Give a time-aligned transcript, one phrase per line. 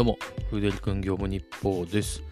[0.00, 2.22] どうも、フーデル君業務日報です。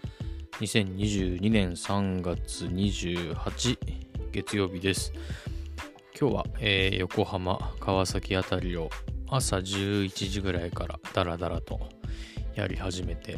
[0.59, 3.77] 2022年3月28
[4.31, 5.13] 月曜日です。
[6.19, 8.89] 今日は、えー横浜、川崎あたりを
[9.29, 11.79] 朝11時ぐらいからダラダラと
[12.55, 13.37] やり始めて、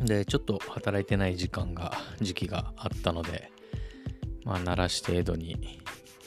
[0.00, 3.52] で、ちょっと働いてない時間が、時期があったので、
[4.44, 5.78] まあ、鳴らし程度に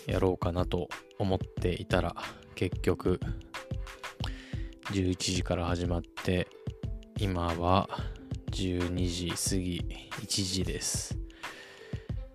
[0.06, 0.88] やろうかなと
[1.20, 2.16] 思っていたら、
[2.56, 3.20] 結局、
[4.94, 6.48] 11時から始まって、
[7.20, 7.90] 今は
[8.52, 9.86] 12時過ぎ、
[10.22, 11.18] 1時です。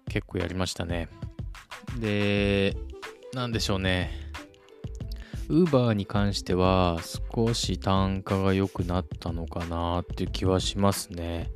[0.08, 1.08] 結構やりましたね。
[2.00, 2.76] で、
[3.34, 4.10] なんでしょうね。
[5.48, 6.98] ウーバーに関しては
[7.34, 11.50] 少し単価が良くなったのかなっていう気はしますね。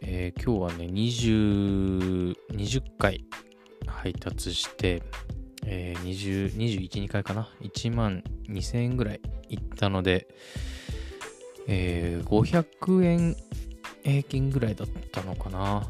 [0.00, 3.24] えー今日はね、20、20回
[3.86, 5.02] 配達して、
[5.64, 10.28] えー20 21、2回かな ?1 万2000円ぐらいいったので、
[11.66, 13.36] えー500円
[14.02, 15.88] 平均ぐらいだったのかな。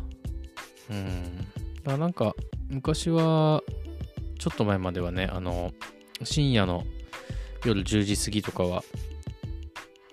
[0.90, 1.38] うん。
[1.38, 1.44] だ
[1.84, 2.34] からなんか、
[2.68, 3.62] 昔は、
[4.38, 5.72] ちょっと前まではね、あの、
[6.22, 6.84] 深夜の
[7.64, 8.82] 夜10時過ぎとかは、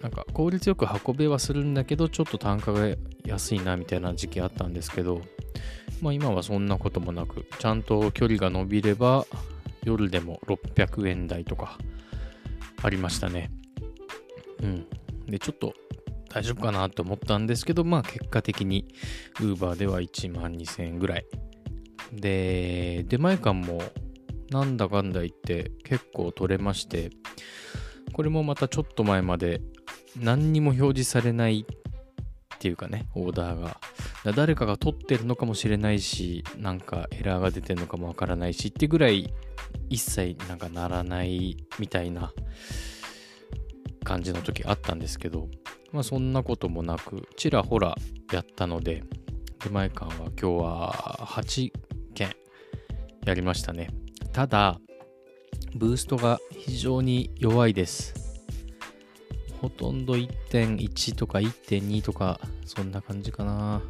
[0.01, 5.21] なんか効率よく運べはするんだけど、ちょっと単価が安いなみたいな時期あったんですけど、
[6.01, 9.25] まあ今はそんなこともなく、ちゃんと距離が伸びれば、
[9.83, 11.77] 夜でも600円台とか
[12.81, 13.51] ありましたね。
[14.63, 14.85] うん。
[15.29, 15.73] で、ちょっと
[16.29, 18.87] 大丈夫かなと思ったんですけど、まあ結果的に
[19.39, 21.25] Uber では1万2000円ぐらい。
[22.13, 23.81] で、出前館も
[24.49, 27.09] なんだかんだ言って結構取れまして、
[28.13, 29.61] これもまたちょっと前まで
[30.17, 33.79] 何にも表示されないっていうかね、オーダーが。
[34.35, 39.33] 誰かが取ってるのかもしれないし、なんかエラーが出てるのかもわからないしってぐらい
[39.89, 42.33] 一切なんかならないみたいな
[44.09, 45.47] 感じの時あったんですけど、
[45.91, 47.95] まあそんなこともなく、ちらほら
[48.31, 49.03] やったので、
[49.63, 50.93] 出前館は今日は
[51.27, 51.71] 8
[52.15, 52.31] 件
[53.23, 53.91] やりましたね。
[54.33, 54.79] ただ、
[55.75, 58.15] ブーストが非常に弱いです。
[59.61, 63.83] ほとんど1.1とか1.2とか、そんな感じかな。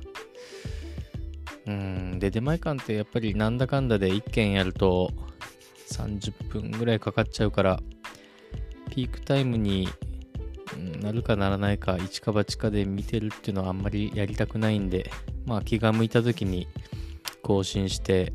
[1.65, 5.13] うん、で、出前館ってやっぱりなんだかんだで1件やると
[5.93, 7.79] 30分ぐらいかかっちゃうから、
[8.91, 9.87] ピークタイムに
[11.01, 15.09] なるかならないか、一か八かで見てるっていうのはあんまりやりたくないんで、
[15.45, 16.67] まあ気が向いた時に
[17.41, 18.33] 更新して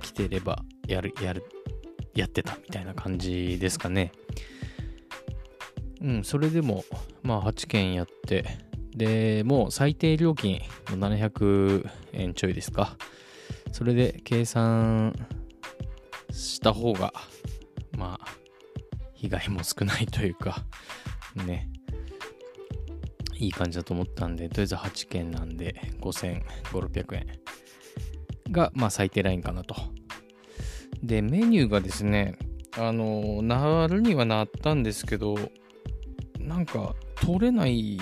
[0.00, 1.44] 来てればやる、やる、
[2.14, 4.12] やってたみたいな感じですかね。
[6.00, 6.84] うん、それでも、
[7.22, 8.44] まあ8件やって、
[8.94, 12.96] で、もう最低料金700円ちょいですか。
[13.72, 15.14] それで計算
[16.30, 17.12] した方が、
[17.96, 18.45] まあ、
[19.26, 20.64] 被害も少ないというか、
[21.34, 21.68] ね、
[23.38, 27.26] いい感じだと思ったんで、とりあえず8件なんで、5500、600円
[28.52, 29.74] が、まあ、最低ラインかなと。
[31.02, 32.38] で、メニューがですね、
[32.78, 35.36] あの、なるにはなったんですけど、
[36.38, 37.98] なんか、取れない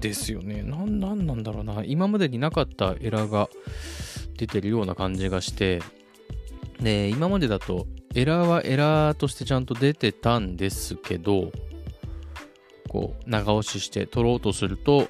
[0.00, 0.62] ですよね。
[0.62, 1.82] なん、なんなんだろうな。
[1.84, 3.48] 今までになかったエラーが
[4.36, 5.80] 出てるような感じがして、
[6.80, 7.86] で、今までだと、
[8.18, 11.52] エラーはエラーとしてちゃんと出てたんですけど、
[12.88, 15.08] こう、長押しして取ろうとすると、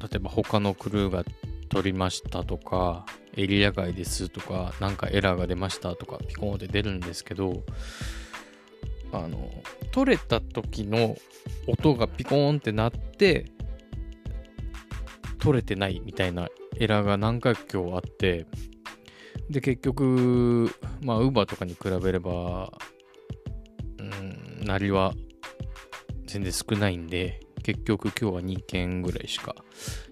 [0.00, 1.24] 例えば他のクルーが
[1.68, 3.04] 取りましたとか、
[3.36, 7.64] エリア外ですとか、なんかエラーが出ましたとか、ピコンって出るんですけど、
[9.12, 9.50] あの、
[9.90, 11.18] 取れた時の
[11.66, 13.44] 音がピコーンって鳴って、
[15.38, 18.46] 取れてないみたいなエラーが何回か今日あって、
[19.52, 20.70] で、結局、
[21.02, 22.72] まあ、ウーバーとかに比べれば、
[23.98, 25.12] うん、なりは
[26.26, 29.54] 全然少ないんで、結局今日は2件ぐらいしか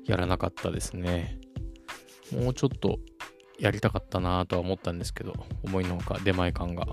[0.04, 1.38] やらなかったですね。
[2.32, 3.00] もうちょっと
[3.58, 5.32] やりたかったなとは思ったんですけど、
[5.64, 6.86] 思いのほか出前感が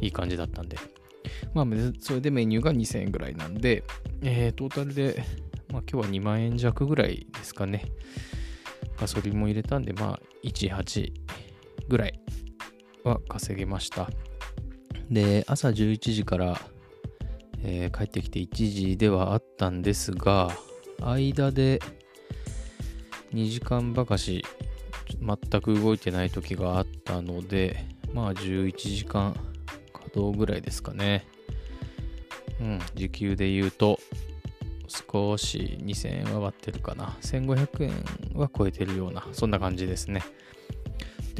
[0.00, 0.76] いい感じだったんで。
[1.54, 1.66] まあ、
[2.00, 3.84] それでメニューが2000円ぐらいなんで、
[4.22, 5.22] えー、トータルで、
[5.72, 7.84] まあ今日は2万円弱ぐらいですかね。
[9.00, 11.12] ガソリンも入れたんで、まあ、18
[11.90, 12.20] ぐらい
[13.04, 14.08] は稼げました。
[15.10, 16.60] で、朝11時から、
[17.62, 20.50] えー帰ってきて1時ではあったんですが、
[21.02, 21.80] 間で
[23.34, 24.44] 2時間ばかし
[25.20, 27.84] 全く動いてない時があったので、
[28.14, 29.34] まあ11時間
[29.92, 31.26] 稼働ぐらいですかね。
[32.60, 33.98] うん、時給で言うと、
[34.88, 37.16] 少し2000円は割ってるかな。
[37.22, 37.92] 1500円
[38.34, 40.22] は超えてるような、そんな感じですね。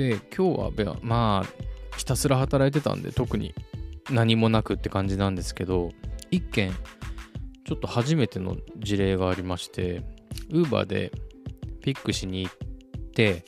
[0.08, 3.54] で、今日は、まあ、ひたすら働いてたんで、特に
[4.10, 5.90] 何もなくって感じなんですけど、
[6.30, 6.72] 一件
[7.70, 10.02] ちょっと初めての事例がありまして
[10.50, 11.12] Uber で
[11.82, 13.44] ピックしに行って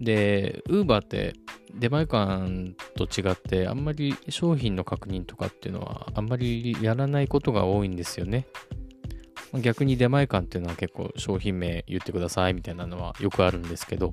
[0.00, 1.34] で Uber って
[1.74, 8.46] 出前館と違ってあんまり商品の確認とかっていうのはあんまりやらないことが多いんですよね。
[9.60, 14.12] 逆に出前館っていうのは結構商品名言ってくださいみたいなのはよくあるんですけど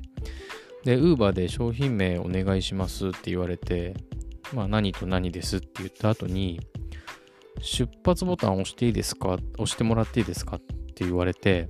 [0.85, 3.95] で Uber で商品名お願いしますって言われて
[4.53, 6.61] まあ何と何ですって言った後に
[7.59, 11.67] 出発ボタン押していいですか押してもらっていいですかって言われて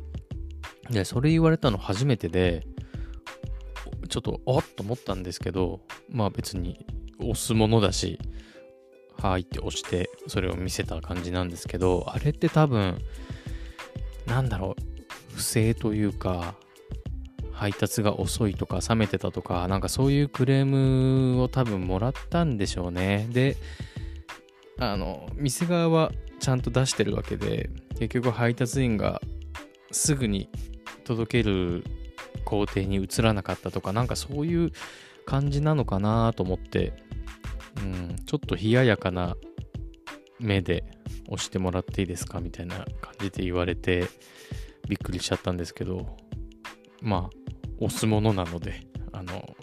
[0.90, 2.68] でそれ言われたの初めてで
[4.10, 5.80] ちょっとおっと思ったんですけど
[6.10, 6.86] まあ別に
[7.20, 8.20] 押すものだし
[9.18, 12.98] はいって押してそれを見せた感じなんですけどあれって多分
[14.26, 16.56] なんだろう不正というか
[17.56, 23.28] 配達が遅いとか冷めてたとかなんかそういうクレームを多分もらったんでしょうね。
[23.31, 23.56] で
[24.78, 29.22] あの店側はちゃんと出してるわけで結局配達員が
[29.92, 30.50] すぐに
[31.06, 31.86] 届ける
[32.44, 34.72] 工程に移らなかったとかなんかそういう
[35.25, 36.92] 感じなのかなと思って、
[37.78, 39.38] うん、ちょっと冷ややかな
[40.40, 40.84] 目で
[41.30, 44.07] 押してもらっていいですかみたいな感じで言われて
[44.90, 46.18] びっくりしちゃったんですけど
[47.06, 47.38] まあ
[47.80, 48.81] 押すものなので
[49.13, 49.56] あの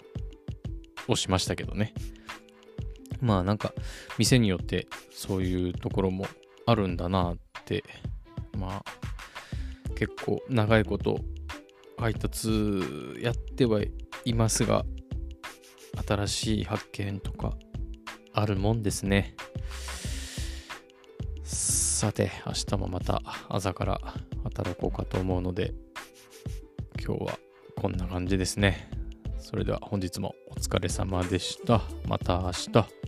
[1.07, 1.93] 押しましたけどね。
[3.21, 3.73] まあなんか
[4.17, 6.25] 店によってそういうところも
[6.65, 7.83] あるんだなって
[8.57, 8.83] まあ
[9.95, 11.19] 結構長いこと
[11.97, 12.49] 配達
[13.21, 13.81] やっては
[14.25, 14.85] いますが
[16.07, 17.53] 新しい発見とか
[18.33, 19.35] あるもんですね。
[21.43, 24.01] さて明日もまた朝から
[24.43, 25.73] 働こうかと思うので
[27.05, 27.37] 今日は
[27.75, 28.89] こんな感じですね。
[29.37, 31.81] それでは本日もお疲れ様でした。
[32.07, 33.02] また明日。